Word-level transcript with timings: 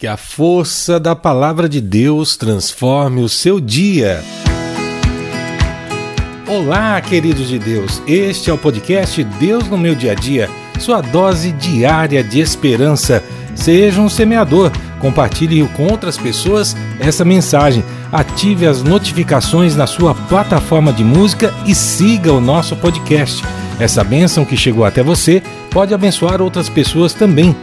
Que 0.00 0.06
a 0.06 0.16
força 0.16 1.00
da 1.00 1.16
palavra 1.16 1.68
de 1.68 1.80
Deus 1.80 2.36
transforme 2.36 3.20
o 3.20 3.28
seu 3.28 3.58
dia. 3.58 4.22
Olá, 6.46 7.00
queridos 7.00 7.48
de 7.48 7.58
Deus. 7.58 8.00
Este 8.06 8.48
é 8.48 8.52
o 8.52 8.56
podcast 8.56 9.24
Deus 9.24 9.68
no 9.68 9.76
meu 9.76 9.96
dia 9.96 10.12
a 10.12 10.14
dia, 10.14 10.48
sua 10.78 11.00
dose 11.00 11.50
diária 11.50 12.22
de 12.22 12.38
esperança. 12.38 13.24
Seja 13.56 14.00
um 14.00 14.08
semeador. 14.08 14.70
Compartilhe 15.00 15.66
com 15.70 15.88
outras 15.88 16.16
pessoas 16.16 16.76
essa 17.00 17.24
mensagem. 17.24 17.82
Ative 18.12 18.68
as 18.68 18.84
notificações 18.84 19.74
na 19.74 19.88
sua 19.88 20.14
plataforma 20.14 20.92
de 20.92 21.02
música 21.02 21.52
e 21.66 21.74
siga 21.74 22.32
o 22.32 22.40
nosso 22.40 22.76
podcast. 22.76 23.42
Essa 23.80 24.04
bênção 24.04 24.44
que 24.44 24.56
chegou 24.56 24.84
até 24.84 25.02
você 25.02 25.42
pode 25.72 25.92
abençoar 25.92 26.40
outras 26.40 26.68
pessoas 26.68 27.12
também. 27.12 27.56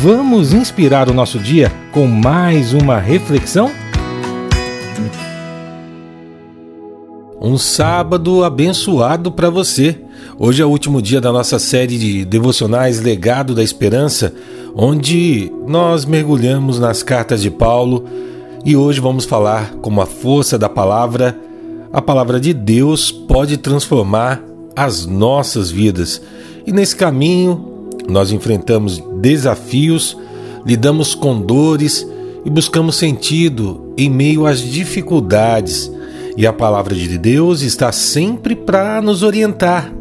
Vamos 0.00 0.52
inspirar 0.52 1.08
o 1.08 1.14
nosso 1.14 1.38
dia 1.38 1.70
com 1.92 2.06
mais 2.06 2.72
uma 2.72 2.98
reflexão? 2.98 3.70
Um 7.40 7.58
sábado 7.58 8.42
abençoado 8.42 9.30
para 9.30 9.50
você. 9.50 10.00
Hoje 10.38 10.62
é 10.62 10.64
o 10.64 10.68
último 10.68 11.00
dia 11.00 11.20
da 11.20 11.30
nossa 11.30 11.58
série 11.58 11.98
de 11.98 12.24
devocionais 12.24 13.00
Legado 13.00 13.54
da 13.54 13.62
Esperança, 13.62 14.34
onde 14.74 15.52
nós 15.68 16.04
mergulhamos 16.04 16.80
nas 16.80 17.02
cartas 17.02 17.42
de 17.42 17.50
Paulo 17.50 18.04
e 18.64 18.74
hoje 18.74 19.00
vamos 19.00 19.24
falar 19.24 19.74
como 19.82 20.00
a 20.00 20.06
força 20.06 20.58
da 20.58 20.68
palavra, 20.68 21.38
a 21.92 22.00
palavra 22.00 22.40
de 22.40 22.52
Deus 22.52 23.12
pode 23.12 23.56
transformar 23.56 24.42
as 24.74 25.06
nossas 25.06 25.70
vidas. 25.70 26.20
E 26.66 26.72
nesse 26.72 26.96
caminho 26.96 27.71
nós 28.08 28.32
enfrentamos 28.32 29.02
desafios, 29.20 30.16
lidamos 30.64 31.14
com 31.14 31.40
dores 31.40 32.06
e 32.44 32.50
buscamos 32.50 32.96
sentido 32.96 33.92
em 33.96 34.10
meio 34.10 34.46
às 34.46 34.60
dificuldades. 34.60 35.90
E 36.36 36.46
a 36.46 36.52
palavra 36.52 36.94
de 36.94 37.18
Deus 37.18 37.62
está 37.62 37.92
sempre 37.92 38.56
para 38.56 39.00
nos 39.02 39.22
orientar. 39.22 39.92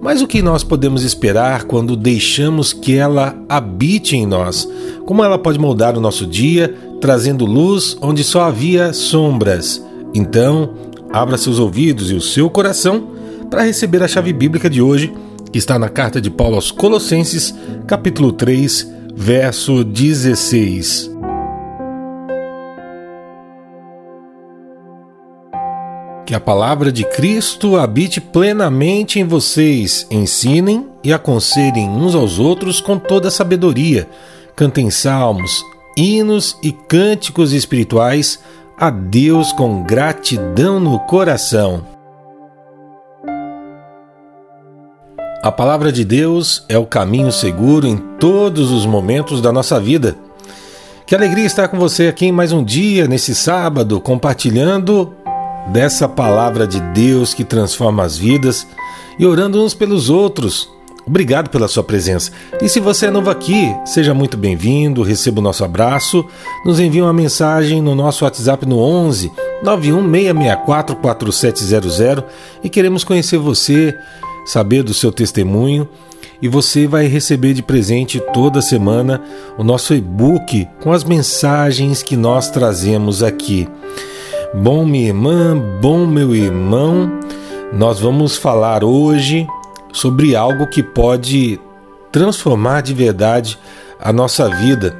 Mas 0.00 0.22
o 0.22 0.28
que 0.28 0.42
nós 0.42 0.62
podemos 0.62 1.02
esperar 1.02 1.64
quando 1.64 1.96
deixamos 1.96 2.72
que 2.72 2.94
ela 2.94 3.36
habite 3.48 4.16
em 4.16 4.26
nós? 4.26 4.68
Como 5.04 5.24
ela 5.24 5.38
pode 5.38 5.58
moldar 5.58 5.96
o 5.96 6.00
nosso 6.00 6.24
dia, 6.26 6.74
trazendo 7.00 7.44
luz 7.44 7.96
onde 8.00 8.22
só 8.22 8.42
havia 8.42 8.92
sombras? 8.92 9.84
Então, 10.14 10.74
abra 11.12 11.36
seus 11.36 11.58
ouvidos 11.58 12.10
e 12.10 12.14
o 12.14 12.20
seu 12.20 12.48
coração 12.48 13.08
para 13.50 13.62
receber 13.62 14.02
a 14.02 14.08
chave 14.08 14.32
bíblica 14.32 14.70
de 14.70 14.80
hoje 14.80 15.12
que 15.52 15.58
está 15.58 15.78
na 15.78 15.88
carta 15.88 16.20
de 16.20 16.30
Paulo 16.30 16.56
aos 16.56 16.70
Colossenses, 16.70 17.54
capítulo 17.86 18.32
3, 18.32 18.92
verso 19.14 19.82
16. 19.82 21.10
Que 26.26 26.34
a 26.34 26.40
palavra 26.40 26.92
de 26.92 27.04
Cristo 27.04 27.78
habite 27.78 28.20
plenamente 28.20 29.18
em 29.18 29.24
vocês, 29.24 30.06
ensinem 30.10 30.86
e 31.02 31.10
aconselhem 31.12 31.88
uns 31.88 32.14
aos 32.14 32.38
outros 32.38 32.80
com 32.80 32.98
toda 32.98 33.30
sabedoria. 33.30 34.06
Cantem 34.54 34.90
salmos, 34.90 35.64
hinos 35.96 36.58
e 36.62 36.70
cânticos 36.70 37.52
espirituais 37.52 38.38
a 38.76 38.90
Deus 38.90 39.52
com 39.52 39.82
gratidão 39.82 40.78
no 40.78 41.00
coração. 41.00 41.97
A 45.40 45.52
palavra 45.52 45.92
de 45.92 46.04
Deus 46.04 46.64
é 46.68 46.76
o 46.76 46.84
caminho 46.84 47.30
seguro 47.30 47.86
em 47.86 47.96
todos 48.18 48.72
os 48.72 48.84
momentos 48.84 49.40
da 49.40 49.52
nossa 49.52 49.78
vida. 49.78 50.16
Que 51.06 51.14
alegria 51.14 51.46
estar 51.46 51.68
com 51.68 51.78
você 51.78 52.08
aqui 52.08 52.26
em 52.26 52.32
mais 52.32 52.50
um 52.50 52.62
dia, 52.62 53.06
nesse 53.06 53.36
sábado, 53.36 54.00
compartilhando 54.00 55.14
dessa 55.68 56.08
palavra 56.08 56.66
de 56.66 56.80
Deus 56.92 57.34
que 57.34 57.44
transforma 57.44 58.02
as 58.02 58.18
vidas 58.18 58.66
e 59.16 59.24
orando 59.24 59.62
uns 59.62 59.74
pelos 59.74 60.10
outros. 60.10 60.68
Obrigado 61.06 61.50
pela 61.50 61.68
sua 61.68 61.84
presença. 61.84 62.32
E 62.60 62.68
se 62.68 62.80
você 62.80 63.06
é 63.06 63.10
novo 63.10 63.30
aqui, 63.30 63.72
seja 63.86 64.12
muito 64.12 64.36
bem-vindo, 64.36 65.04
receba 65.04 65.38
o 65.38 65.42
nosso 65.42 65.64
abraço, 65.64 66.26
nos 66.64 66.80
envie 66.80 67.00
uma 67.00 67.12
mensagem 67.12 67.80
no 67.80 67.94
nosso 67.94 68.24
WhatsApp 68.24 68.66
no 68.66 68.80
11 68.80 69.30
91664 69.62 70.96
4700 70.96 72.24
e 72.62 72.68
queremos 72.68 73.04
conhecer 73.04 73.38
você 73.38 73.96
saber 74.48 74.82
do 74.82 74.94
seu 74.94 75.12
testemunho 75.12 75.86
e 76.40 76.48
você 76.48 76.86
vai 76.86 77.06
receber 77.06 77.52
de 77.52 77.62
presente 77.62 78.18
toda 78.32 78.62
semana 78.62 79.20
o 79.58 79.62
nosso 79.62 79.92
e-book 79.92 80.66
com 80.80 80.90
as 80.90 81.04
mensagens 81.04 82.02
que 82.02 82.16
nós 82.16 82.48
trazemos 82.50 83.22
aqui. 83.22 83.68
Bom, 84.54 84.86
minha 84.86 85.08
irmã, 85.08 85.54
bom, 85.82 86.06
meu 86.06 86.34
irmão, 86.34 87.20
nós 87.74 88.00
vamos 88.00 88.38
falar 88.38 88.82
hoje 88.82 89.46
sobre 89.92 90.34
algo 90.34 90.66
que 90.66 90.82
pode 90.82 91.60
transformar 92.10 92.80
de 92.80 92.94
verdade 92.94 93.58
a 94.00 94.14
nossa 94.14 94.48
vida. 94.48 94.96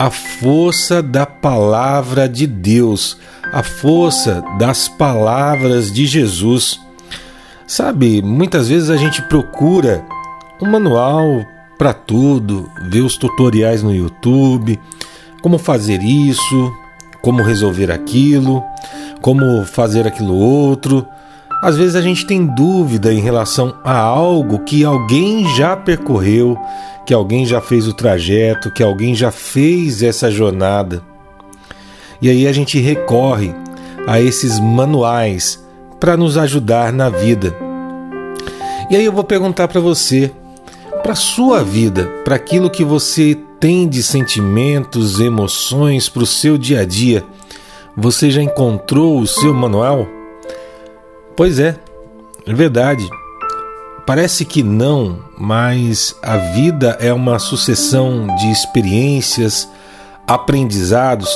A 0.00 0.10
força 0.10 1.00
da 1.00 1.24
palavra 1.24 2.28
de 2.28 2.46
Deus, 2.46 3.18
a 3.52 3.62
força 3.62 4.42
das 4.58 4.88
palavras 4.88 5.92
de 5.92 6.06
Jesus. 6.06 6.87
Sabe, 7.68 8.22
muitas 8.22 8.66
vezes 8.66 8.88
a 8.88 8.96
gente 8.96 9.20
procura 9.20 10.02
um 10.58 10.70
manual 10.70 11.44
para 11.76 11.92
tudo, 11.92 12.66
vê 12.88 13.00
os 13.00 13.18
tutoriais 13.18 13.82
no 13.82 13.94
YouTube, 13.94 14.80
como 15.42 15.58
fazer 15.58 16.02
isso, 16.02 16.72
como 17.20 17.42
resolver 17.42 17.92
aquilo, 17.92 18.64
como 19.20 19.66
fazer 19.66 20.06
aquilo 20.06 20.34
outro. 20.34 21.06
Às 21.62 21.76
vezes 21.76 21.94
a 21.94 22.00
gente 22.00 22.26
tem 22.26 22.46
dúvida 22.46 23.12
em 23.12 23.20
relação 23.20 23.76
a 23.84 23.98
algo 23.98 24.60
que 24.60 24.82
alguém 24.82 25.46
já 25.54 25.76
percorreu, 25.76 26.58
que 27.04 27.12
alguém 27.12 27.44
já 27.44 27.60
fez 27.60 27.86
o 27.86 27.92
trajeto, 27.92 28.70
que 28.70 28.82
alguém 28.82 29.14
já 29.14 29.30
fez 29.30 30.02
essa 30.02 30.30
jornada. 30.30 31.02
E 32.22 32.30
aí 32.30 32.48
a 32.48 32.52
gente 32.52 32.80
recorre 32.80 33.54
a 34.06 34.18
esses 34.18 34.58
manuais 34.58 35.67
para 35.98 36.16
nos 36.16 36.36
ajudar 36.36 36.92
na 36.92 37.08
vida. 37.08 37.56
E 38.90 38.96
aí 38.96 39.04
eu 39.04 39.12
vou 39.12 39.24
perguntar 39.24 39.68
para 39.68 39.80
você, 39.80 40.32
para 41.02 41.14
sua 41.14 41.62
vida, 41.62 42.06
para 42.24 42.36
aquilo 42.36 42.70
que 42.70 42.84
você 42.84 43.38
tem 43.60 43.88
de 43.88 44.02
sentimentos, 44.02 45.20
emoções 45.20 46.08
para 46.08 46.22
o 46.22 46.26
seu 46.26 46.56
dia 46.56 46.80
a 46.80 46.84
dia, 46.84 47.24
você 47.96 48.30
já 48.30 48.40
encontrou 48.40 49.18
o 49.18 49.26
seu 49.26 49.52
manual? 49.52 50.06
Pois 51.36 51.58
é, 51.58 51.76
é 52.46 52.54
verdade. 52.54 53.08
Parece 54.06 54.44
que 54.44 54.62
não, 54.62 55.18
mas 55.36 56.16
a 56.22 56.36
vida 56.36 56.96
é 57.00 57.12
uma 57.12 57.38
sucessão 57.38 58.26
de 58.36 58.50
experiências, 58.50 59.68
aprendizados, 60.26 61.28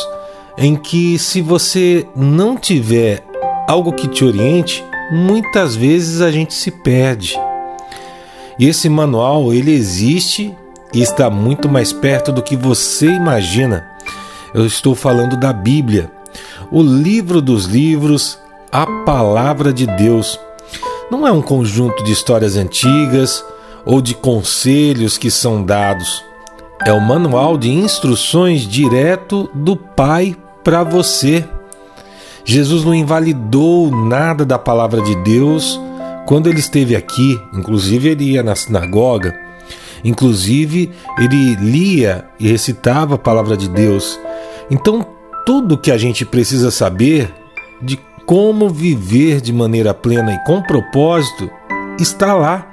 em 0.57 0.77
que 0.77 1.19
se 1.19 1.43
você 1.43 2.07
não 2.15 2.57
tiver 2.57 3.25
algo 3.69 3.93
que 3.93 4.09
te 4.09 4.25
oriente, 4.25 4.85
muitas 5.11 5.75
vezes 5.75 6.21
a 6.21 6.31
gente 6.31 6.55
se 6.55 6.71
perde. 6.71 7.39
E 8.59 8.67
esse 8.67 8.89
manual 8.89 9.53
ele 9.53 9.73
existe 9.73 10.55
e 10.93 11.01
está 11.01 11.31
muito 11.31 11.69
mais 11.69 11.93
perto 11.93 12.33
do 12.33 12.43
que 12.43 12.57
você 12.57 13.07
imagina. 13.07 13.87
Eu 14.55 14.67
estou 14.67 14.95
falando 14.95 15.37
da 15.37 15.53
Bíblia, 15.53 16.11
o 16.71 16.83
livro 16.83 17.41
dos 17.41 17.65
livros, 17.65 18.39
a 18.71 18.87
palavra 19.05 19.73
de 19.73 19.87
Deus. 19.87 20.39
Não 21.11 21.27
é 21.27 21.33
um 21.33 21.43
conjunto 21.43 22.05
de 22.05 22.13
histórias 22.13 22.57
antigas 22.57 23.45
ou 23.85 24.01
de 24.01 24.15
conselhos 24.15 25.19
que 25.19 25.31
são 25.31 25.63
dados. 25.63 26.25
É 26.85 26.93
o 26.93 27.01
manual 27.01 27.57
de 27.57 27.71
instruções 27.71 28.63
direto 28.63 29.49
do 29.55 29.77
Pai 29.77 30.37
para 30.65 30.83
você. 30.83 31.45
Jesus 32.45 32.85
não 32.85 32.95
invalidou 32.95 33.91
nada 33.91 34.45
da 34.45 34.59
palavra 34.59 35.01
de 35.03 35.15
Deus 35.17 35.81
quando 36.27 36.49
ele 36.49 36.61
esteve 36.61 36.97
aqui. 36.97 37.41
Inclusive, 37.53 38.09
ele 38.09 38.25
ia 38.33 38.43
na 38.43 38.55
sinagoga, 38.55 39.39
inclusive, 40.05 40.91
ele 41.19 41.55
lia 41.57 42.25
e 42.39 42.49
recitava 42.49 43.15
a 43.15 43.19
palavra 43.19 43.57
de 43.57 43.69
Deus. 43.69 44.19
Então, 44.71 45.07
tudo 45.47 45.79
que 45.79 45.91
a 45.91 45.99
gente 45.99 46.25
precisa 46.25 46.71
saber 46.71 47.33
de 47.81 47.99
como 48.27 48.69
viver 48.69 49.41
de 49.41 49.53
maneira 49.53 49.93
plena 49.93 50.33
e 50.33 50.45
com 50.45 50.63
propósito 50.63 51.51
está 51.99 52.35
lá. 52.35 52.69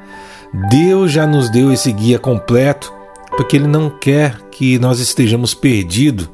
Deus 0.70 1.12
já 1.12 1.28
nos 1.28 1.50
deu 1.52 1.72
esse 1.72 1.92
guia 1.92 2.18
completo, 2.18 2.92
porque 3.38 3.56
Ele 3.56 3.68
não 3.68 3.90
quer 3.90 4.40
que 4.52 4.80
nós 4.80 5.00
estejamos 5.00 5.54
perdidos 5.54 6.30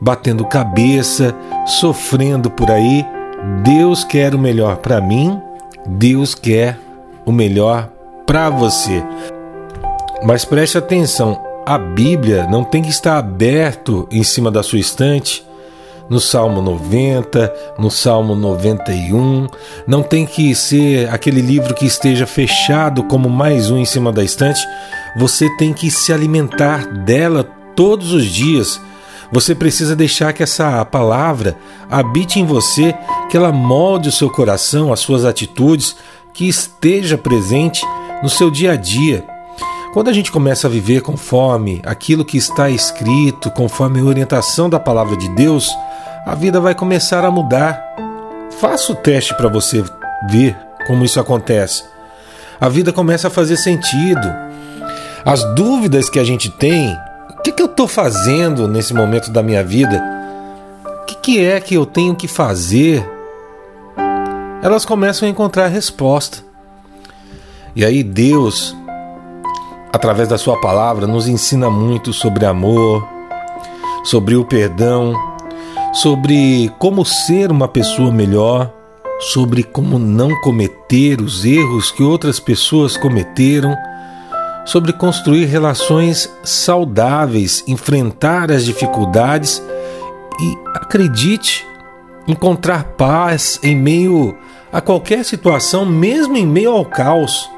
batendo 0.00 0.44
cabeça, 0.44 1.34
sofrendo 1.66 2.50
por 2.50 2.70
aí. 2.70 3.04
Deus 3.62 4.04
quer 4.04 4.34
o 4.34 4.38
melhor 4.38 4.76
para 4.78 5.00
mim, 5.00 5.40
Deus 5.86 6.34
quer 6.34 6.78
o 7.24 7.32
melhor 7.32 7.90
para 8.26 8.50
você. 8.50 9.02
Mas 10.24 10.44
preste 10.44 10.78
atenção, 10.78 11.40
a 11.64 11.78
Bíblia 11.78 12.46
não 12.46 12.64
tem 12.64 12.82
que 12.82 12.90
estar 12.90 13.18
aberto 13.18 14.08
em 14.10 14.22
cima 14.22 14.50
da 14.50 14.62
sua 14.62 14.78
estante, 14.78 15.46
no 16.08 16.20
Salmo 16.20 16.62
90, 16.62 17.52
no 17.78 17.90
Salmo 17.90 18.34
91. 18.34 19.46
Não 19.86 20.02
tem 20.02 20.24
que 20.24 20.54
ser 20.54 21.08
aquele 21.10 21.40
livro 21.40 21.74
que 21.74 21.84
esteja 21.84 22.26
fechado 22.26 23.02
como 23.04 23.28
mais 23.28 23.70
um 23.70 23.78
em 23.78 23.84
cima 23.84 24.12
da 24.12 24.22
estante. 24.22 24.60
Você 25.18 25.48
tem 25.56 25.72
que 25.72 25.90
se 25.90 26.12
alimentar 26.12 26.86
dela 26.86 27.44
todos 27.74 28.12
os 28.12 28.24
dias. 28.26 28.80
Você 29.32 29.54
precisa 29.54 29.96
deixar 29.96 30.32
que 30.32 30.42
essa 30.42 30.84
palavra 30.84 31.56
habite 31.90 32.38
em 32.38 32.44
você, 32.44 32.94
que 33.28 33.36
ela 33.36 33.52
molde 33.52 34.08
o 34.08 34.12
seu 34.12 34.30
coração, 34.30 34.92
as 34.92 35.00
suas 35.00 35.24
atitudes, 35.24 35.96
que 36.32 36.48
esteja 36.48 37.18
presente 37.18 37.84
no 38.22 38.28
seu 38.28 38.50
dia 38.50 38.72
a 38.72 38.76
dia. 38.76 39.24
Quando 39.92 40.08
a 40.08 40.12
gente 40.12 40.30
começa 40.30 40.66
a 40.66 40.70
viver 40.70 41.00
conforme 41.00 41.80
aquilo 41.84 42.24
que 42.24 42.36
está 42.36 42.68
escrito, 42.68 43.50
conforme 43.50 43.98
a 43.98 44.04
orientação 44.04 44.68
da 44.68 44.78
palavra 44.78 45.16
de 45.16 45.28
Deus, 45.30 45.70
a 46.26 46.34
vida 46.34 46.60
vai 46.60 46.74
começar 46.74 47.24
a 47.24 47.30
mudar. 47.30 47.82
Faça 48.60 48.92
o 48.92 48.94
teste 48.94 49.34
para 49.34 49.48
você 49.48 49.82
ver 50.30 50.56
como 50.86 51.04
isso 51.04 51.18
acontece. 51.18 51.84
A 52.60 52.68
vida 52.68 52.92
começa 52.92 53.28
a 53.28 53.30
fazer 53.30 53.56
sentido. 53.56 54.34
As 55.24 55.42
dúvidas 55.54 56.10
que 56.10 56.18
a 56.18 56.24
gente 56.24 56.50
tem, 56.50 56.94
o 57.30 57.42
que, 57.42 57.52
que 57.52 57.62
eu 57.62 57.66
estou 57.66 57.88
fazendo 57.88 58.66
nesse 58.68 58.94
momento 58.94 59.30
da 59.30 59.42
minha 59.42 59.62
vida? 59.62 60.02
O 60.84 61.04
que, 61.06 61.14
que 61.16 61.44
é 61.44 61.60
que 61.60 61.74
eu 61.74 61.86
tenho 61.86 62.14
que 62.14 62.28
fazer? 62.28 63.06
Elas 64.62 64.84
começam 64.84 65.26
a 65.26 65.30
encontrar 65.30 65.68
resposta. 65.68 66.38
E 67.74 67.84
aí 67.84 68.02
Deus 68.02 68.74
através 69.96 70.28
da 70.28 70.38
Sua 70.38 70.60
palavra, 70.60 71.06
nos 71.06 71.26
ensina 71.26 71.70
muito 71.70 72.12
sobre 72.12 72.44
amor, 72.44 73.06
sobre 74.04 74.36
o 74.36 74.44
perdão, 74.44 75.14
sobre 75.92 76.70
como 76.78 77.04
ser 77.04 77.50
uma 77.50 77.66
pessoa 77.66 78.12
melhor, 78.12 78.70
sobre 79.18 79.62
como 79.62 79.98
não 79.98 80.38
cometer 80.42 81.20
os 81.20 81.44
erros 81.44 81.90
que 81.90 82.02
outras 82.02 82.38
pessoas 82.38 82.96
cometeram, 82.96 83.74
sobre 84.66 84.92
construir 84.92 85.46
relações 85.46 86.30
saudáveis, 86.42 87.64
enfrentar 87.66 88.50
as 88.50 88.64
dificuldades 88.64 89.62
e, 90.40 90.58
acredite, 90.74 91.64
encontrar 92.26 92.84
paz 92.96 93.58
em 93.62 93.76
meio 93.76 94.36
a 94.72 94.80
qualquer 94.80 95.24
situação, 95.24 95.86
mesmo 95.86 96.36
em 96.36 96.44
meio 96.44 96.72
ao 96.72 96.84
caos. 96.84 97.48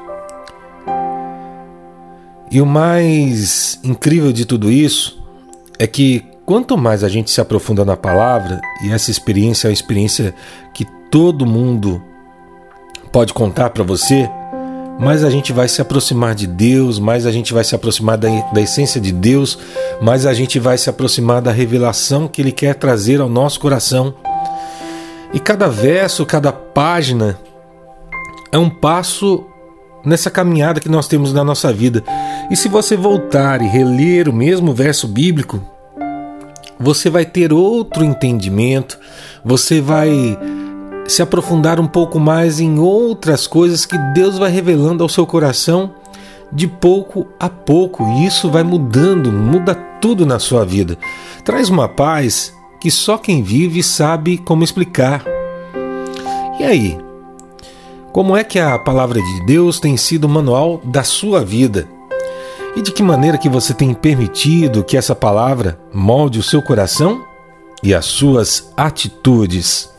E 2.51 2.61
o 2.61 2.65
mais 2.65 3.79
incrível 3.83 4.31
de 4.31 4.45
tudo 4.45 4.71
isso 4.71 5.21
é 5.77 5.87
que 5.87 6.23
quanto 6.45 6.77
mais 6.77 7.03
a 7.03 7.09
gente 7.09 7.29
se 7.31 7.41
aprofunda 7.41 7.83
na 7.83 7.97
palavra, 7.97 8.61
e 8.83 8.91
essa 8.91 9.11
experiência 9.11 9.67
é 9.67 9.69
uma 9.69 9.73
experiência 9.73 10.33
que 10.73 10.85
todo 11.11 11.45
mundo 11.45 12.01
pode 13.11 13.33
contar 13.33 13.71
para 13.71 13.83
você, 13.83 14.29
mais 14.99 15.23
a 15.23 15.29
gente 15.29 15.53
vai 15.53 15.69
se 15.69 15.81
aproximar 15.81 16.35
de 16.35 16.45
Deus, 16.45 16.99
mais 16.99 17.25
a 17.25 17.31
gente 17.31 17.53
vai 17.53 17.63
se 17.63 17.73
aproximar 17.73 18.17
da, 18.17 18.27
da 18.51 18.59
essência 18.59 18.99
de 18.99 19.13
Deus, 19.13 19.57
mais 20.01 20.25
a 20.25 20.33
gente 20.33 20.59
vai 20.59 20.77
se 20.77 20.89
aproximar 20.89 21.41
da 21.41 21.51
revelação 21.51 22.27
que 22.27 22.41
Ele 22.41 22.51
quer 22.51 22.75
trazer 22.75 23.21
ao 23.21 23.29
nosso 23.29 23.61
coração. 23.61 24.13
E 25.33 25.39
cada 25.39 25.69
verso, 25.69 26.25
cada 26.25 26.51
página 26.51 27.39
é 28.51 28.57
um 28.57 28.69
passo 28.69 29.45
nessa 30.03 30.29
caminhada 30.29 30.81
que 30.81 30.89
nós 30.89 31.07
temos 31.07 31.31
na 31.31 31.45
nossa 31.45 31.71
vida. 31.71 32.03
E 32.51 32.57
se 32.57 32.67
você 32.67 32.97
voltar 32.97 33.61
e 33.61 33.67
reler 33.67 34.27
o 34.27 34.33
mesmo 34.33 34.73
verso 34.73 35.07
bíblico, 35.07 35.63
você 36.77 37.09
vai 37.09 37.25
ter 37.25 37.53
outro 37.53 38.03
entendimento, 38.03 38.97
você 39.45 39.79
vai 39.79 40.37
se 41.09 41.21
aprofundar 41.21 41.79
um 41.79 41.87
pouco 41.87 42.19
mais 42.19 42.59
em 42.59 42.79
outras 42.79 43.47
coisas 43.47 43.85
que 43.85 43.97
Deus 44.13 44.37
vai 44.37 44.51
revelando 44.51 45.03
ao 45.03 45.09
seu 45.09 45.25
coração 45.25 45.93
de 46.51 46.67
pouco 46.67 47.27
a 47.39 47.49
pouco. 47.49 48.03
E 48.03 48.25
isso 48.25 48.49
vai 48.49 48.63
mudando, 48.63 49.31
muda 49.31 49.75
tudo 49.75 50.25
na 50.25 50.39
sua 50.39 50.65
vida. 50.65 50.97
Traz 51.43 51.69
uma 51.69 51.87
paz 51.87 52.53
que 52.79 52.89
só 52.89 53.17
quem 53.17 53.43
vive 53.43 53.83
sabe 53.83 54.37
como 54.37 54.63
explicar. 54.63 55.23
E 56.59 56.63
aí, 56.63 56.97
como 58.11 58.35
é 58.35 58.43
que 58.43 58.59
a 58.59 58.77
palavra 58.79 59.21
de 59.21 59.45
Deus 59.45 59.79
tem 59.79 59.95
sido 59.97 60.25
o 60.25 60.29
manual 60.29 60.81
da 60.83 61.03
sua 61.03 61.43
vida? 61.43 61.87
E 62.75 62.81
de 62.81 62.91
que 62.91 63.03
maneira 63.03 63.37
que 63.37 63.49
você 63.49 63.73
tem 63.73 63.93
permitido 63.93 64.83
que 64.83 64.95
essa 64.95 65.15
palavra 65.15 65.79
molde 65.93 66.39
o 66.39 66.43
seu 66.43 66.61
coração 66.61 67.23
e 67.81 67.93
as 67.93 68.05
suas 68.05 68.71
atitudes? 68.77 69.89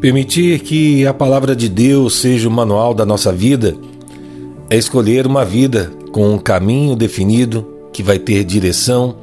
Permitir 0.00 0.60
que 0.60 1.06
a 1.06 1.14
palavra 1.14 1.56
de 1.56 1.68
Deus 1.68 2.16
seja 2.16 2.48
o 2.48 2.50
manual 2.50 2.94
da 2.94 3.06
nossa 3.06 3.32
vida 3.32 3.76
é 4.68 4.76
escolher 4.76 5.26
uma 5.26 5.44
vida 5.44 5.90
com 6.12 6.34
um 6.34 6.38
caminho 6.38 6.94
definido 6.94 7.66
que 7.92 8.02
vai 8.02 8.18
ter 8.18 8.44
direção 8.44 9.16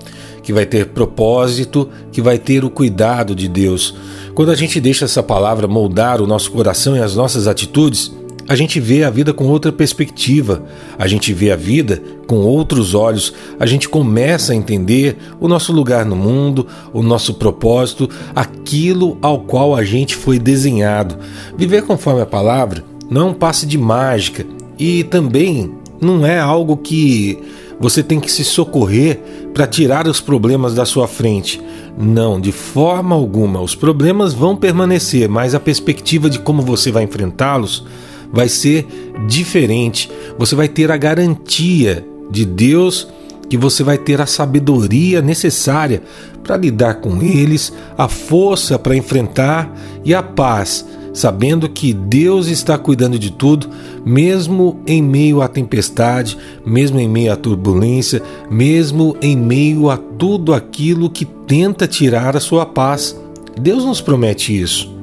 que 0.44 0.54
vai 0.54 0.66
ter 0.66 0.88
propósito, 0.88 1.90
que 2.12 2.22
vai 2.22 2.38
ter 2.38 2.64
o 2.66 2.70
cuidado 2.70 3.34
de 3.34 3.48
Deus. 3.48 3.96
Quando 4.36 4.52
a 4.52 4.56
gente 4.56 4.80
deixa 4.80 5.06
essa 5.06 5.24
palavra 5.24 5.68
moldar 5.68 6.22
o 6.22 6.28
nosso 6.28 6.52
coração 6.52 6.96
e 6.98 7.00
as 7.00 7.16
nossas 7.16 7.48
atitudes, 7.48 8.14
a 8.48 8.56
gente 8.56 8.80
vê 8.80 9.04
a 9.04 9.10
vida 9.10 9.34
com 9.34 9.46
outra 9.46 9.72
perspectiva, 9.72 10.64
a 10.98 11.08
gente 11.08 11.34
vê 11.34 11.52
a 11.52 11.56
vida 11.56 12.02
com 12.28 12.38
outros 12.38 12.94
olhos, 12.94 13.34
a 13.60 13.66
gente 13.66 13.88
começa 13.88 14.52
a 14.52 14.56
entender 14.56 15.18
o 15.40 15.48
nosso 15.48 15.72
lugar 15.72 16.06
no 16.06 16.16
mundo, 16.16 16.68
o 16.92 17.02
nosso 17.02 17.36
propósito, 17.36 18.10
aquilo 18.36 19.18
ao 19.22 19.40
qual 19.40 19.76
a 19.76 19.84
gente 19.84 20.16
foi 20.16 20.40
desenhado. 20.40 21.18
Viver 21.58 21.84
conforme 21.84 22.22
a 22.22 22.26
palavra 22.26 22.84
não 23.10 23.22
é 23.22 23.26
um 23.26 23.34
passe 23.34 23.66
de 23.66 23.78
mágica 23.78 24.46
e 24.78 25.04
também 25.04 25.72
não 26.02 26.26
é 26.26 26.40
algo 26.40 26.76
que 26.78 27.40
você 27.80 28.04
tem 28.04 28.20
que 28.20 28.32
se 28.32 28.44
socorrer 28.44 29.20
para 29.54 29.68
tirar 29.68 30.08
os 30.08 30.20
problemas 30.20 30.74
da 30.74 30.86
sua 30.86 31.08
frente. 31.08 31.62
Não, 31.98 32.40
de 32.40 32.52
forma 32.52 33.16
alguma. 33.16 33.62
Os 33.62 33.76
problemas 33.76 34.34
vão 34.34 34.56
permanecer, 34.56 35.30
mas 35.30 35.54
a 35.54 35.60
perspectiva 35.60 36.30
de 36.30 36.40
como 36.40 36.62
você 36.62 36.92
vai 36.92 37.04
enfrentá-los 37.04 37.86
vai 38.34 38.50
ser 38.50 38.88
diferente. 39.28 40.10
Você 40.38 40.56
vai 40.56 40.68
ter 40.68 40.92
a 40.92 40.98
garantia 40.98 42.06
de 42.32 42.44
Deus 42.44 43.08
que 43.48 43.58
você 43.58 43.84
vai 43.84 43.98
ter 43.98 44.20
a 44.20 44.26
sabedoria 44.26 45.22
necessária 45.22 46.02
para 46.44 46.58
lidar 46.58 46.96
com 46.96 47.22
eles, 47.22 47.72
a 47.96 48.08
força 48.08 48.80
para 48.80 48.96
enfrentar 48.96 49.72
e 50.04 50.14
a 50.14 50.24
paz 50.24 50.86
sabendo 51.14 51.70
que 51.70 51.94
Deus 51.94 52.48
está 52.48 52.78
cuidando 52.78 53.20
de 53.20 53.32
tudo, 53.32 53.70
mesmo 54.04 54.82
em 54.88 55.02
meio 55.02 55.42
à 55.42 55.48
tempestade, 55.48 56.36
mesmo 56.66 57.00
em 57.00 57.08
meio 57.08 57.32
à 57.32 57.36
turbulência, 57.36 58.22
mesmo 58.50 59.16
em 59.22 59.38
meio 59.38 59.90
a 59.90 59.98
tudo 59.98 60.54
aquilo 60.54 61.10
que 61.10 61.24
tenta 61.24 61.88
tirar 61.88 62.36
a 62.36 62.40
sua 62.40 62.66
paz. 62.66 63.16
Deus 63.62 63.86
nos 63.86 64.02
promete 64.02 64.60
isso. 64.60 65.03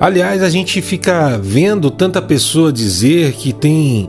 Aliás, 0.00 0.42
a 0.42 0.48
gente 0.48 0.80
fica 0.80 1.36
vendo 1.36 1.90
tanta 1.90 2.22
pessoa 2.22 2.72
dizer 2.72 3.34
que 3.34 3.52
tem 3.52 4.08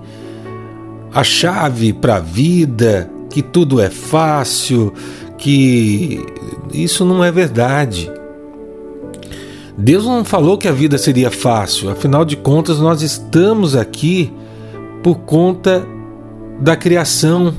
a 1.14 1.22
chave 1.22 1.92
para 1.92 2.16
a 2.16 2.20
vida, 2.22 3.12
que 3.30 3.42
tudo 3.42 3.82
é 3.82 3.90
fácil, 3.90 4.94
que 5.38 6.26
isso 6.74 7.04
não 7.04 7.22
é 7.22 7.30
verdade. 7.30 8.10
Deus 9.78 10.06
não 10.06 10.24
falou 10.24 10.58
que 10.58 10.70
a 10.70 10.72
vida 10.72 10.98
seria 10.98 11.30
fácil, 11.30 11.90
afinal 11.90 12.24
de 12.24 12.38
contas, 12.38 12.80
nós 12.80 13.02
estamos 13.02 13.76
aqui 13.76 14.32
por 15.04 15.20
conta 15.20 15.86
da 16.62 16.78
criação 16.78 17.54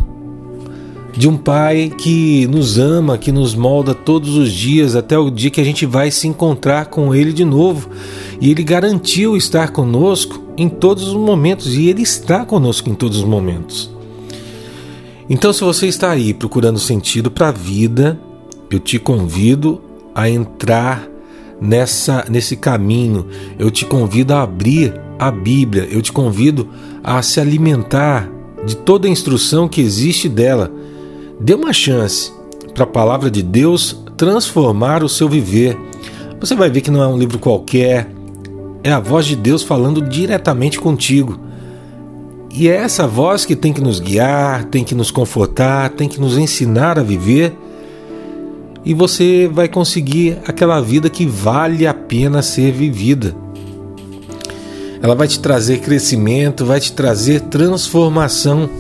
de 1.13 1.29
um 1.29 1.37
Pai 1.37 1.93
que 1.97 2.47
nos 2.47 2.79
ama, 2.79 3.19
que 3.19 3.31
nos 3.31 3.55
molda 3.55 3.95
todos 3.95 4.35
os 4.35 4.51
dias, 4.53 4.97
até 4.97 5.19
o 5.19 5.31
dia 5.31 5.51
que 5.51 5.61
a 5.61 5.65
gente 5.65 5.85
vai 5.85 6.11
se 6.11 6.27
encontrar 6.27 6.87
com 6.87 7.15
Ele 7.15 7.33
de 7.33 7.45
novo. 7.45 7.91
E 8.41 8.51
Ele 8.51 8.63
garantiu 8.63 9.37
estar 9.37 9.71
conosco 9.71 10.43
em 10.57 10.69
todos 10.69 11.09
os 11.09 11.15
momentos, 11.15 11.75
e 11.75 11.89
Ele 11.89 12.03
está 12.03 12.45
conosco 12.45 12.89
em 12.89 12.95
todos 12.95 13.19
os 13.19 13.25
momentos. 13.25 13.91
Então, 15.29 15.53
se 15.53 15.63
você 15.63 15.87
está 15.87 16.11
aí 16.11 16.35
procurando 16.35 16.79
sentido 16.79 17.31
para 17.31 17.49
a 17.49 17.53
vida, 17.53 18.19
eu 18.71 18.81
te 18.81 18.99
convido 18.99 19.81
a 20.15 20.29
entrar 20.29 21.09
nessa 21.61 22.25
nesse 22.29 22.57
caminho. 22.57 23.27
Eu 23.59 23.71
te 23.71 23.85
convido 23.85 24.35
a 24.35 24.43
abrir 24.43 24.93
a 25.19 25.31
Bíblia, 25.31 25.87
eu 25.91 26.03
te 26.03 26.13
convido 26.13 26.69
a 27.05 27.23
se 27.23 27.41
alimentar 27.41 28.29
de 28.67 28.77
toda 28.77 29.07
a 29.07 29.11
instrução 29.11 29.69
que 29.69 29.81
existe 29.81 30.29
dela. 30.29 30.73
Dê 31.43 31.55
uma 31.55 31.73
chance 31.73 32.33
para 32.73 32.85
a 32.85 32.87
palavra 32.87 33.29
de 33.29 33.43
Deus 33.43 34.01
transformar 34.17 35.03
o 35.03 35.09
seu 35.09 35.29
viver. 35.29 35.77
Você 36.39 36.55
vai 36.55 36.71
ver 36.71 36.83
que 36.83 36.91
não 36.91 37.03
é 37.03 37.07
um 37.09 37.19
livro 37.19 37.41
qualquer, 37.41 38.09
é 38.85 38.93
a 38.93 39.01
voz 39.01 39.27
de 39.27 39.35
Deus 39.35 39.65
falando 39.65 40.01
diretamente 40.01 40.79
contigo. 40.79 41.41
E 42.55 42.69
é 42.69 42.77
essa 42.77 43.09
voz 43.09 43.45
que 43.45 43.57
tem 43.57 43.73
que 43.73 43.81
nos 43.81 43.99
guiar, 43.99 44.67
tem 44.67 44.85
que 44.85 44.95
nos 44.95 45.11
confortar, 45.11 45.91
tem 45.91 46.09
que 46.09 46.21
nos 46.21 46.39
ensinar 46.39 46.97
a 46.97 47.03
viver. 47.03 47.53
E 48.85 48.95
você 48.95 49.51
vai 49.53 49.67
conseguir 49.67 50.39
aquela 50.47 50.81
vida 50.81 51.11
que 51.11 51.27
vale 51.27 51.89
a 51.89 51.95
pena 51.95 52.41
ser 52.41 52.71
vivida. 52.71 53.35
Ela 55.03 55.17
vai 55.17 55.27
te 55.27 55.41
trazer 55.41 55.81
crescimento, 55.81 56.65
vai 56.65 56.79
te 56.79 56.93
trazer 56.93 57.41
transformação. 57.41 58.71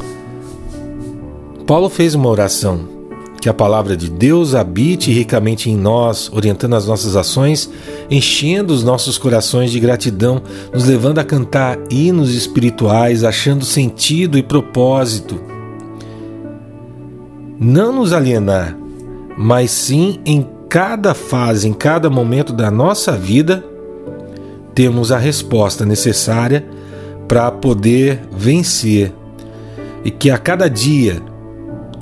Paulo 1.72 1.88
fez 1.88 2.14
uma 2.14 2.28
oração 2.28 2.80
que 3.40 3.48
a 3.48 3.54
palavra 3.54 3.96
de 3.96 4.10
Deus 4.10 4.54
habite 4.54 5.10
ricamente 5.10 5.70
em 5.70 5.74
nós, 5.74 6.30
orientando 6.30 6.74
as 6.74 6.86
nossas 6.86 7.16
ações, 7.16 7.70
enchendo 8.10 8.74
os 8.74 8.84
nossos 8.84 9.16
corações 9.16 9.70
de 9.70 9.80
gratidão, 9.80 10.42
nos 10.70 10.84
levando 10.84 11.18
a 11.18 11.24
cantar 11.24 11.78
hinos 11.88 12.34
espirituais, 12.34 13.24
achando 13.24 13.64
sentido 13.64 14.36
e 14.36 14.42
propósito. 14.42 15.40
Não 17.58 17.90
nos 17.90 18.12
alienar, 18.12 18.76
mas 19.38 19.70
sim 19.70 20.20
em 20.26 20.46
cada 20.68 21.14
fase, 21.14 21.66
em 21.66 21.72
cada 21.72 22.10
momento 22.10 22.52
da 22.52 22.70
nossa 22.70 23.12
vida, 23.12 23.64
temos 24.74 25.10
a 25.10 25.16
resposta 25.16 25.86
necessária 25.86 26.66
para 27.26 27.50
poder 27.50 28.20
vencer. 28.30 29.10
E 30.04 30.10
que 30.10 30.30
a 30.30 30.36
cada 30.36 30.68
dia 30.68 31.31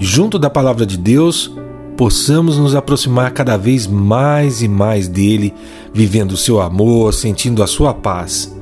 junto 0.02 0.38
da 0.38 0.48
palavra 0.48 0.86
de 0.86 0.96
Deus, 0.96 1.54
possamos 1.94 2.56
nos 2.56 2.74
aproximar 2.74 3.32
cada 3.32 3.58
vez 3.58 3.86
mais 3.86 4.62
e 4.62 4.66
mais 4.66 5.06
dele, 5.06 5.52
vivendo 5.92 6.32
o 6.32 6.36
seu 6.38 6.58
amor, 6.58 7.12
sentindo 7.12 7.62
a 7.62 7.66
sua 7.66 7.92
paz. 7.92 8.56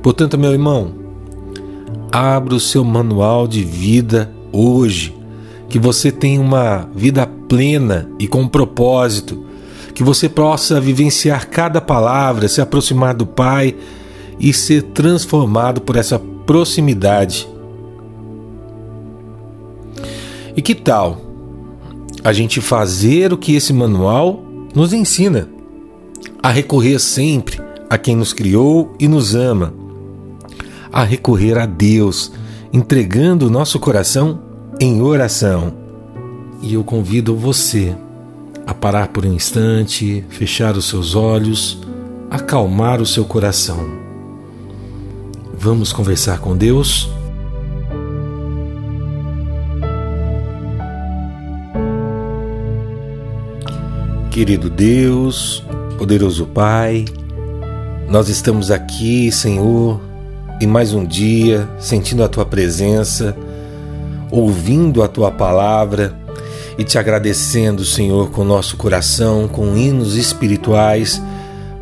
Portanto, 0.00 0.38
meu 0.38 0.52
irmão, 0.52 0.92
abra 2.12 2.54
o 2.54 2.60
seu 2.60 2.84
manual 2.84 3.48
de 3.48 3.64
vida 3.64 4.32
hoje, 4.52 5.12
que 5.68 5.80
você 5.80 6.12
tenha 6.12 6.40
uma 6.40 6.88
vida 6.94 7.26
plena 7.26 8.08
e 8.16 8.28
com 8.28 8.46
propósito, 8.46 9.44
que 9.92 10.04
você 10.04 10.28
possa 10.28 10.80
vivenciar 10.80 11.48
cada 11.48 11.80
palavra, 11.80 12.46
se 12.46 12.60
aproximar 12.60 13.14
do 13.14 13.26
Pai 13.26 13.74
e 14.38 14.52
ser 14.52 14.82
transformado 14.82 15.80
por 15.80 15.96
essa 15.96 16.20
proximidade 16.46 17.48
e 20.56 20.62
que 20.62 20.74
tal 20.74 21.20
a 22.24 22.32
gente 22.32 22.60
fazer 22.60 23.32
o 23.32 23.38
que 23.38 23.54
esse 23.54 23.72
manual 23.72 24.42
nos 24.74 24.92
ensina? 24.92 25.48
A 26.42 26.50
recorrer 26.50 26.98
sempre 26.98 27.60
a 27.88 27.96
quem 27.96 28.14
nos 28.16 28.32
criou 28.32 28.94
e 28.98 29.08
nos 29.08 29.34
ama, 29.34 29.72
a 30.92 31.04
recorrer 31.04 31.58
a 31.58 31.66
Deus, 31.66 32.32
entregando 32.72 33.46
o 33.46 33.50
nosso 33.50 33.78
coração 33.78 34.40
em 34.80 35.00
oração. 35.00 35.72
E 36.60 36.74
eu 36.74 36.84
convido 36.84 37.36
você 37.36 37.96
a 38.66 38.74
parar 38.74 39.08
por 39.08 39.24
um 39.24 39.32
instante, 39.32 40.24
fechar 40.28 40.76
os 40.76 40.86
seus 40.86 41.14
olhos, 41.14 41.80
acalmar 42.30 43.00
o 43.00 43.06
seu 43.06 43.24
coração. 43.24 43.78
Vamos 45.54 45.92
conversar 45.92 46.38
com 46.40 46.56
Deus? 46.56 47.08
Querido 54.38 54.70
Deus, 54.70 55.64
poderoso 55.98 56.46
Pai, 56.46 57.04
nós 58.08 58.28
estamos 58.28 58.70
aqui, 58.70 59.32
Senhor, 59.32 60.00
em 60.60 60.66
mais 60.66 60.94
um 60.94 61.04
dia, 61.04 61.68
sentindo 61.76 62.22
a 62.22 62.28
Tua 62.28 62.46
presença, 62.46 63.36
ouvindo 64.30 65.02
a 65.02 65.08
Tua 65.08 65.32
palavra 65.32 66.16
e 66.78 66.84
te 66.84 66.96
agradecendo, 66.96 67.84
Senhor, 67.84 68.30
com 68.30 68.44
nosso 68.44 68.76
coração, 68.76 69.48
com 69.48 69.76
hinos 69.76 70.14
espirituais, 70.14 71.20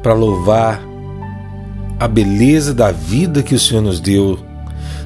para 0.03 0.15
louvar 0.15 0.81
a 2.01 2.09
beleza 2.09 2.73
da 2.73 2.91
vida 2.91 3.43
que 3.43 3.55
o 3.55 3.61
Senhor 3.61 3.83
nos 3.83 4.01
deu. 4.01 4.39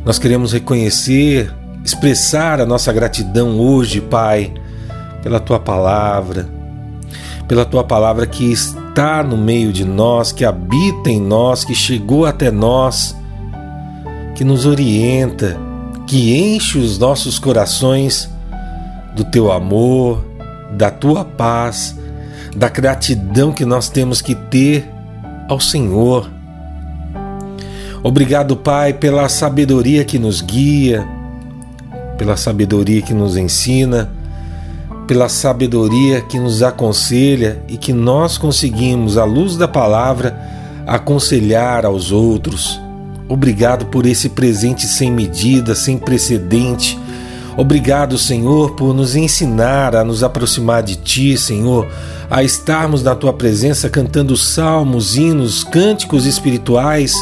Nós 0.04 0.20
queremos 0.20 0.52
reconhecer, 0.52 1.52
expressar 1.84 2.60
a 2.60 2.64
nossa 2.64 2.92
gratidão 2.92 3.58
hoje, 3.58 4.00
Pai, 4.00 4.54
pela 5.20 5.40
Tua 5.40 5.58
palavra 5.58 6.59
pela 7.50 7.64
tua 7.64 7.82
palavra 7.82 8.28
que 8.28 8.44
está 8.44 9.24
no 9.24 9.36
meio 9.36 9.72
de 9.72 9.84
nós, 9.84 10.30
que 10.30 10.44
habita 10.44 11.10
em 11.10 11.20
nós, 11.20 11.64
que 11.64 11.74
chegou 11.74 12.24
até 12.24 12.48
nós, 12.48 13.16
que 14.36 14.44
nos 14.44 14.66
orienta, 14.66 15.58
que 16.06 16.38
enche 16.38 16.78
os 16.78 16.96
nossos 16.96 17.40
corações 17.40 18.30
do 19.16 19.24
teu 19.24 19.50
amor, 19.50 20.24
da 20.78 20.92
tua 20.92 21.24
paz, 21.24 21.98
da 22.54 22.68
gratidão 22.68 23.50
que 23.50 23.64
nós 23.64 23.88
temos 23.88 24.22
que 24.22 24.36
ter 24.36 24.88
ao 25.48 25.58
Senhor. 25.58 26.30
Obrigado, 28.00 28.56
Pai, 28.56 28.92
pela 28.92 29.28
sabedoria 29.28 30.04
que 30.04 30.20
nos 30.20 30.40
guia, 30.40 31.04
pela 32.16 32.36
sabedoria 32.36 33.02
que 33.02 33.12
nos 33.12 33.36
ensina 33.36 34.19
pela 35.10 35.28
sabedoria 35.28 36.20
que 36.20 36.38
nos 36.38 36.62
aconselha 36.62 37.60
e 37.66 37.76
que 37.76 37.92
nós 37.92 38.38
conseguimos, 38.38 39.18
à 39.18 39.24
luz 39.24 39.56
da 39.56 39.66
palavra, 39.66 40.38
aconselhar 40.86 41.84
aos 41.84 42.12
outros. 42.12 42.80
Obrigado 43.28 43.86
por 43.86 44.06
esse 44.06 44.28
presente 44.28 44.86
sem 44.86 45.10
medida, 45.10 45.74
sem 45.74 45.98
precedente. 45.98 46.96
Obrigado, 47.56 48.16
Senhor, 48.16 48.76
por 48.76 48.94
nos 48.94 49.16
ensinar 49.16 49.96
a 49.96 50.04
nos 50.04 50.22
aproximar 50.22 50.80
de 50.84 50.94
Ti, 50.94 51.36
Senhor, 51.36 51.88
a 52.30 52.44
estarmos 52.44 53.02
na 53.02 53.16
Tua 53.16 53.32
presença 53.32 53.90
cantando 53.90 54.36
salmos, 54.36 55.16
hinos, 55.16 55.64
cânticos 55.64 56.24
espirituais, 56.24 57.16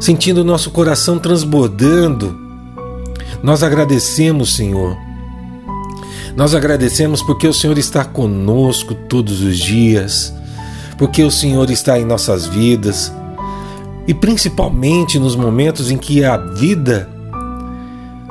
sentindo 0.00 0.42
nosso 0.42 0.70
coração 0.70 1.18
transbordando. 1.18 2.34
Nós 3.42 3.62
agradecemos, 3.62 4.56
Senhor 4.56 5.07
nós 6.38 6.54
agradecemos 6.54 7.20
porque 7.20 7.48
o 7.48 7.52
Senhor 7.52 7.76
está 7.78 8.04
conosco 8.04 8.94
todos 8.94 9.40
os 9.40 9.58
dias, 9.58 10.32
porque 10.96 11.24
o 11.24 11.32
Senhor 11.32 11.68
está 11.68 11.98
em 11.98 12.04
nossas 12.04 12.46
vidas 12.46 13.12
e 14.06 14.14
principalmente 14.14 15.18
nos 15.18 15.34
momentos 15.34 15.90
em 15.90 15.98
que 15.98 16.24
a 16.24 16.36
vida 16.36 17.08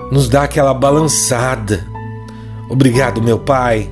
nos 0.10 0.30
dá 0.30 0.44
aquela 0.44 0.74
balançada. 0.74 1.86
Obrigado, 2.70 3.22
meu 3.22 3.40
Pai, 3.40 3.90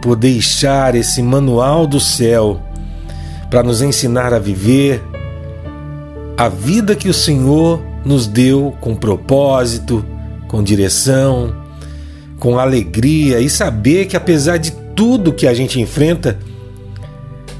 por 0.00 0.14
deixar 0.14 0.94
esse 0.94 1.20
manual 1.20 1.88
do 1.88 1.98
céu 1.98 2.60
para 3.50 3.64
nos 3.64 3.82
ensinar 3.82 4.32
a 4.32 4.38
viver 4.38 5.02
a 6.36 6.48
vida 6.48 6.94
que 6.94 7.08
o 7.08 7.14
Senhor 7.14 7.80
nos 8.04 8.28
deu 8.28 8.72
com 8.80 8.94
propósito, 8.94 10.04
com 10.46 10.62
direção, 10.62 11.59
com 12.40 12.58
alegria 12.58 13.38
e 13.38 13.50
saber 13.50 14.06
que 14.06 14.16
apesar 14.16 14.56
de 14.56 14.72
tudo 14.96 15.32
que 15.32 15.46
a 15.46 15.52
gente 15.52 15.78
enfrenta, 15.78 16.38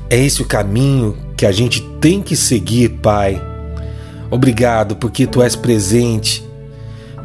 é 0.09 0.19
esse 0.19 0.43
o 0.43 0.47
caminho 0.47 1.17
que 1.37 1.45
a 1.45 1.53
gente 1.53 1.83
tem 2.01 2.21
que 2.21 2.35
seguir, 2.35 2.89
Pai. 3.03 3.41
Obrigado 4.31 4.97
porque 4.97 5.27
tu 5.27 5.43
és 5.43 5.55
presente. 5.55 6.43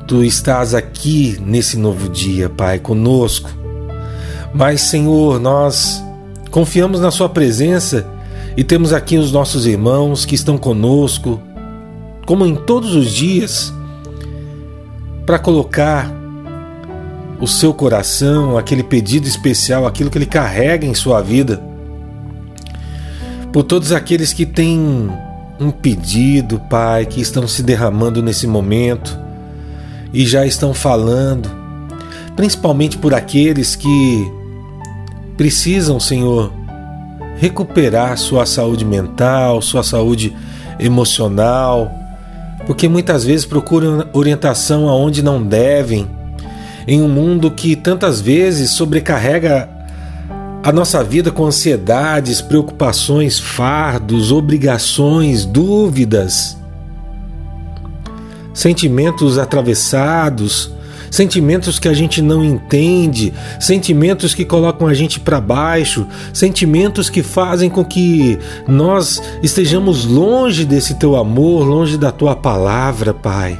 Tu 0.05 0.23
estás 0.23 0.75
aqui 0.75 1.37
nesse 1.43 1.77
novo 1.77 2.09
dia, 2.09 2.49
Pai, 2.49 2.77
conosco. 2.77 3.49
Mas, 4.53 4.81
Senhor, 4.81 5.39
nós 5.39 6.03
confiamos 6.51 6.99
na 6.99 7.09
Sua 7.09 7.29
presença 7.29 8.05
e 8.55 8.63
temos 8.63 8.93
aqui 8.93 9.17
os 9.17 9.31
nossos 9.31 9.65
irmãos 9.65 10.25
que 10.25 10.35
estão 10.35 10.57
conosco, 10.57 11.41
como 12.25 12.45
em 12.45 12.55
todos 12.55 12.93
os 12.93 13.11
dias, 13.11 13.73
para 15.25 15.39
colocar 15.39 16.24
o 17.39 17.47
seu 17.47 17.73
coração, 17.73 18.57
aquele 18.57 18.83
pedido 18.83 19.27
especial, 19.27 19.85
aquilo 19.85 20.09
que 20.09 20.17
ele 20.17 20.25
carrega 20.25 20.85
em 20.85 20.93
sua 20.93 21.21
vida. 21.21 21.61
Por 23.51 23.63
todos 23.63 23.91
aqueles 23.91 24.33
que 24.33 24.45
têm 24.45 25.09
um 25.59 25.71
pedido, 25.71 26.59
Pai, 26.69 27.05
que 27.05 27.21
estão 27.21 27.47
se 27.47 27.63
derramando 27.63 28.21
nesse 28.21 28.47
momento 28.47 29.17
e 30.13 30.25
já 30.25 30.45
estão 30.45 30.73
falando, 30.73 31.49
principalmente 32.35 32.97
por 32.97 33.13
aqueles 33.13 33.75
que 33.75 34.31
precisam, 35.37 35.99
Senhor, 35.99 36.51
recuperar 37.37 38.17
sua 38.17 38.45
saúde 38.45 38.85
mental, 38.85 39.61
sua 39.61 39.83
saúde 39.83 40.35
emocional, 40.79 41.91
porque 42.65 42.87
muitas 42.87 43.23
vezes 43.23 43.45
procuram 43.45 44.07
orientação 44.13 44.87
aonde 44.89 45.21
não 45.21 45.41
devem 45.43 46.14
em 46.87 47.01
um 47.01 47.07
mundo 47.07 47.51
que 47.51 47.75
tantas 47.75 48.21
vezes 48.21 48.71
sobrecarrega 48.71 49.69
a 50.65 50.71
nossa 50.71 51.03
vida 51.03 51.29
com 51.29 51.45
ansiedades, 51.45 52.41
preocupações, 52.41 53.39
fardos, 53.39 54.31
obrigações, 54.31 55.45
dúvidas, 55.45 56.57
sentimentos 58.51 59.37
atravessados, 59.37 60.71
sentimentos 61.11 61.77
que 61.77 61.87
a 61.87 61.93
gente 61.93 62.19
não 62.19 62.43
entende, 62.43 63.31
sentimentos 63.59 64.33
que 64.33 64.43
colocam 64.43 64.87
a 64.87 64.93
gente 64.95 65.19
para 65.19 65.39
baixo, 65.39 66.07
sentimentos 66.33 67.11
que 67.11 67.21
fazem 67.21 67.69
com 67.69 67.85
que 67.85 68.39
nós 68.67 69.21
estejamos 69.43 70.03
longe 70.03 70.65
desse 70.65 70.95
teu 70.95 71.15
amor, 71.15 71.63
longe 71.63 71.95
da 71.95 72.11
tua 72.11 72.35
palavra, 72.35 73.13
Pai. 73.13 73.55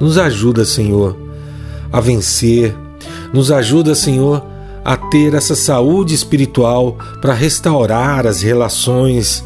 Nos 0.00 0.18
ajuda, 0.18 0.64
Senhor, 0.64 1.27
a 1.92 2.00
vencer, 2.00 2.74
nos 3.32 3.50
ajuda, 3.50 3.94
Senhor, 3.94 4.44
a 4.84 4.96
ter 4.96 5.34
essa 5.34 5.54
saúde 5.54 6.14
espiritual 6.14 6.96
para 7.20 7.34
restaurar 7.34 8.26
as 8.26 8.42
relações 8.42 9.44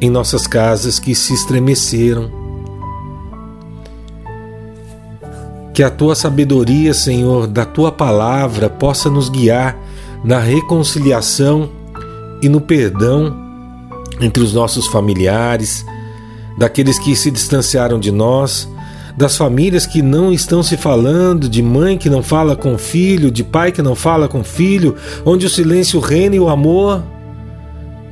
em 0.00 0.08
nossas 0.08 0.46
casas 0.46 0.98
que 0.98 1.14
se 1.14 1.34
estremeceram. 1.34 2.30
Que 5.74 5.82
a 5.82 5.90
tua 5.90 6.14
sabedoria, 6.14 6.94
Senhor, 6.94 7.46
da 7.46 7.64
tua 7.64 7.92
palavra 7.92 8.68
possa 8.68 9.10
nos 9.10 9.28
guiar 9.28 9.78
na 10.24 10.38
reconciliação 10.38 11.70
e 12.42 12.48
no 12.48 12.60
perdão 12.60 13.36
entre 14.20 14.42
os 14.42 14.52
nossos 14.52 14.86
familiares, 14.86 15.84
daqueles 16.58 16.98
que 16.98 17.16
se 17.16 17.30
distanciaram 17.30 17.98
de 17.98 18.10
nós 18.10 18.68
das 19.20 19.36
famílias 19.36 19.84
que 19.84 20.00
não 20.00 20.32
estão 20.32 20.62
se 20.62 20.78
falando, 20.78 21.46
de 21.46 21.62
mãe 21.62 21.98
que 21.98 22.08
não 22.08 22.22
fala 22.22 22.56
com 22.56 22.78
filho, 22.78 23.30
de 23.30 23.44
pai 23.44 23.70
que 23.70 23.82
não 23.82 23.94
fala 23.94 24.26
com 24.26 24.42
filho, 24.42 24.96
onde 25.26 25.44
o 25.44 25.50
silêncio 25.50 26.00
reina 26.00 26.36
e 26.36 26.40
o 26.40 26.48
amor 26.48 27.04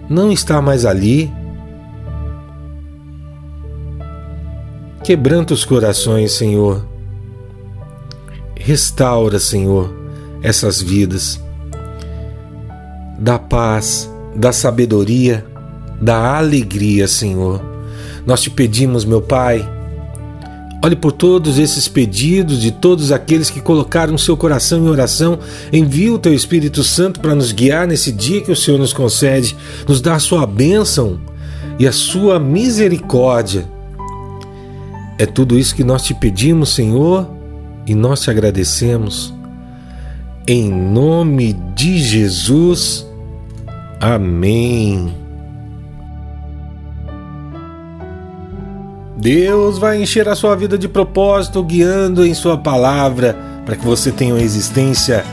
não 0.06 0.30
está 0.30 0.60
mais 0.60 0.84
ali. 0.84 1.32
Quebranta 5.02 5.54
os 5.54 5.64
corações, 5.64 6.32
Senhor. 6.32 6.86
Restaura, 8.54 9.38
Senhor, 9.38 9.90
essas 10.42 10.82
vidas. 10.82 11.40
Da 13.18 13.38
paz, 13.38 14.12
da 14.36 14.52
sabedoria, 14.52 15.42
da 15.98 16.36
alegria, 16.36 17.08
Senhor. 17.08 17.62
Nós 18.26 18.42
te 18.42 18.50
pedimos, 18.50 19.06
meu 19.06 19.22
Pai, 19.22 19.77
Olhe 20.82 20.94
por 20.94 21.10
todos 21.10 21.58
esses 21.58 21.88
pedidos 21.88 22.60
de 22.60 22.70
todos 22.70 23.10
aqueles 23.10 23.50
que 23.50 23.60
colocaram 23.60 24.16
seu 24.16 24.36
coração 24.36 24.78
em 24.78 24.88
oração. 24.88 25.38
Envie 25.72 26.10
o 26.10 26.18
teu 26.18 26.32
Espírito 26.32 26.84
Santo 26.84 27.18
para 27.18 27.34
nos 27.34 27.50
guiar 27.50 27.86
nesse 27.86 28.12
dia 28.12 28.40
que 28.40 28.52
o 28.52 28.56
Senhor 28.56 28.78
nos 28.78 28.92
concede, 28.92 29.56
nos 29.88 30.00
dar 30.00 30.14
a 30.14 30.20
sua 30.20 30.46
bênção 30.46 31.20
e 31.78 31.86
a 31.86 31.92
sua 31.92 32.38
misericórdia. 32.38 33.68
É 35.18 35.26
tudo 35.26 35.58
isso 35.58 35.74
que 35.74 35.82
nós 35.82 36.02
te 36.02 36.14
pedimos, 36.14 36.74
Senhor, 36.74 37.28
e 37.84 37.92
nós 37.92 38.20
te 38.20 38.30
agradecemos. 38.30 39.34
Em 40.46 40.70
nome 40.70 41.54
de 41.74 41.98
Jesus. 41.98 43.04
Amém. 44.00 45.27
Deus 49.18 49.78
vai 49.78 50.00
encher 50.00 50.28
a 50.28 50.36
sua 50.36 50.54
vida 50.54 50.78
de 50.78 50.86
propósito, 50.86 51.60
guiando 51.60 52.24
em 52.24 52.32
Sua 52.34 52.56
palavra, 52.56 53.36
para 53.66 53.74
que 53.74 53.84
você 53.84 54.12
tenha 54.12 54.32
uma 54.32 54.40
existência 54.40 55.24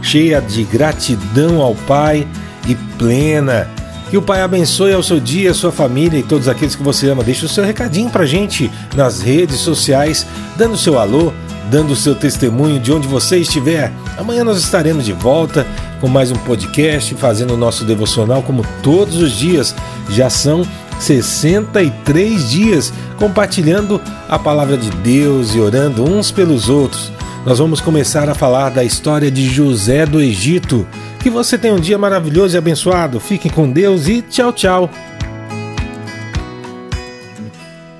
cheia 0.00 0.40
de 0.40 0.62
gratidão 0.62 1.60
ao 1.60 1.74
Pai 1.74 2.24
e 2.68 2.76
plena. 2.96 3.68
Que 4.10 4.16
o 4.16 4.22
Pai 4.22 4.42
abençoe 4.42 4.94
ao 4.94 5.02
seu 5.02 5.18
dia, 5.18 5.50
a 5.50 5.54
sua 5.54 5.72
família 5.72 6.20
e 6.20 6.22
todos 6.22 6.46
aqueles 6.46 6.76
que 6.76 6.84
você 6.84 7.08
ama. 7.10 7.24
Deixe 7.24 7.44
o 7.44 7.48
seu 7.48 7.64
recadinho 7.64 8.10
pra 8.10 8.24
gente 8.26 8.70
nas 8.94 9.20
redes 9.20 9.56
sociais, 9.56 10.24
dando 10.56 10.78
seu 10.78 10.96
alô, 10.96 11.32
dando 11.68 11.94
o 11.94 11.96
seu 11.96 12.14
testemunho 12.14 12.78
de 12.78 12.92
onde 12.92 13.08
você 13.08 13.38
estiver. 13.38 13.90
Amanhã 14.16 14.44
nós 14.44 14.58
estaremos 14.58 15.04
de 15.04 15.12
volta 15.12 15.66
com 16.00 16.06
mais 16.06 16.30
um 16.30 16.36
podcast, 16.36 17.12
fazendo 17.16 17.54
o 17.54 17.56
nosso 17.56 17.84
devocional 17.84 18.40
como 18.40 18.64
todos 18.84 19.16
os 19.16 19.32
dias. 19.32 19.74
Já 20.10 20.30
são 20.30 20.64
63 21.00 22.48
dias 22.48 22.92
compartilhando 23.22 24.00
a 24.28 24.36
palavra 24.36 24.76
de 24.76 24.90
Deus 24.96 25.54
e 25.54 25.60
orando 25.60 26.02
uns 26.02 26.32
pelos 26.32 26.68
outros. 26.68 27.12
Nós 27.46 27.60
vamos 27.60 27.80
começar 27.80 28.28
a 28.28 28.34
falar 28.34 28.70
da 28.70 28.82
história 28.82 29.30
de 29.30 29.48
José 29.48 30.04
do 30.04 30.20
Egito. 30.20 30.84
Que 31.20 31.30
você 31.30 31.56
tenha 31.56 31.72
um 31.72 31.78
dia 31.78 31.96
maravilhoso 31.96 32.56
e 32.56 32.58
abençoado. 32.58 33.20
Fiquem 33.20 33.48
com 33.48 33.70
Deus 33.70 34.08
e 34.08 34.22
tchau, 34.22 34.52
tchau. 34.52 34.90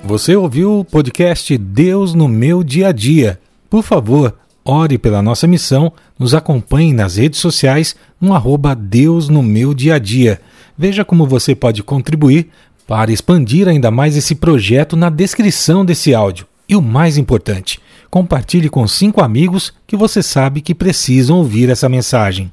Você 0.02 0.34
ouviu 0.34 0.80
o 0.80 0.84
podcast 0.84 1.56
Deus 1.56 2.14
no 2.14 2.26
meu 2.26 2.64
dia 2.64 2.88
a 2.88 2.92
dia? 2.92 3.38
Por 3.70 3.84
favor, 3.84 4.36
ore 4.64 4.98
pela 4.98 5.22
nossa 5.22 5.46
missão, 5.46 5.92
nos 6.18 6.34
acompanhe 6.34 6.92
nas 6.92 7.14
redes 7.14 7.38
sociais 7.38 7.94
no 8.20 8.34
arroba 8.34 8.74
Deus 8.74 9.28
no 9.28 9.40
meu 9.40 9.72
dia 9.72 9.94
a 9.94 9.98
dia. 10.00 10.40
Veja 10.76 11.04
como 11.04 11.28
você 11.28 11.54
pode 11.54 11.80
contribuir 11.80 12.48
para 12.86 13.12
expandir 13.12 13.68
ainda 13.68 13.90
mais 13.90 14.16
esse 14.16 14.34
projeto 14.34 14.96
na 14.96 15.08
descrição 15.08 15.84
desse 15.84 16.14
áudio. 16.14 16.46
E 16.68 16.76
o 16.76 16.82
mais 16.82 17.16
importante, 17.16 17.80
compartilhe 18.10 18.68
com 18.68 18.86
cinco 18.86 19.22
amigos 19.22 19.72
que 19.86 19.96
você 19.96 20.22
sabe 20.22 20.60
que 20.60 20.74
precisam 20.74 21.38
ouvir 21.38 21.68
essa 21.70 21.88
mensagem. 21.88 22.52